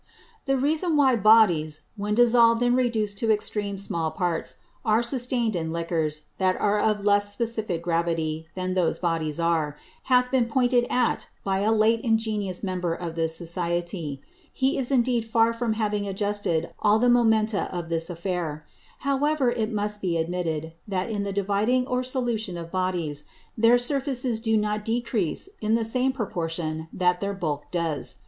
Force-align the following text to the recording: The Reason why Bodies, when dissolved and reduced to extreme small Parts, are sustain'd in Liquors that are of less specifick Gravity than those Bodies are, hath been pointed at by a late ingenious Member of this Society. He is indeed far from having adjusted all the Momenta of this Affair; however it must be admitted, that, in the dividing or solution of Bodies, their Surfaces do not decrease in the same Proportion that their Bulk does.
The 0.47 0.57
Reason 0.57 0.97
why 0.97 1.15
Bodies, 1.15 1.81
when 1.95 2.15
dissolved 2.15 2.63
and 2.63 2.75
reduced 2.75 3.19
to 3.19 3.31
extreme 3.31 3.77
small 3.77 4.09
Parts, 4.09 4.55
are 4.83 5.03
sustain'd 5.03 5.55
in 5.55 5.71
Liquors 5.71 6.23
that 6.39 6.55
are 6.59 6.79
of 6.79 7.05
less 7.05 7.31
specifick 7.31 7.83
Gravity 7.83 8.47
than 8.55 8.73
those 8.73 8.97
Bodies 8.97 9.39
are, 9.39 9.77
hath 10.05 10.31
been 10.31 10.45
pointed 10.47 10.87
at 10.89 11.29
by 11.43 11.59
a 11.59 11.71
late 11.71 12.01
ingenious 12.01 12.63
Member 12.63 12.95
of 12.95 13.13
this 13.13 13.35
Society. 13.35 14.23
He 14.51 14.75
is 14.79 14.89
indeed 14.89 15.23
far 15.23 15.53
from 15.53 15.73
having 15.73 16.07
adjusted 16.07 16.73
all 16.79 16.97
the 16.97 17.07
Momenta 17.07 17.69
of 17.71 17.89
this 17.89 18.09
Affair; 18.09 18.65
however 19.01 19.51
it 19.51 19.71
must 19.71 20.01
be 20.01 20.17
admitted, 20.17 20.73
that, 20.87 21.11
in 21.11 21.21
the 21.21 21.31
dividing 21.31 21.85
or 21.85 22.01
solution 22.01 22.57
of 22.57 22.71
Bodies, 22.71 23.25
their 23.55 23.77
Surfaces 23.77 24.39
do 24.39 24.57
not 24.57 24.83
decrease 24.83 25.47
in 25.61 25.75
the 25.75 25.85
same 25.85 26.11
Proportion 26.11 26.87
that 26.91 27.21
their 27.21 27.35
Bulk 27.35 27.69
does. 27.69 28.15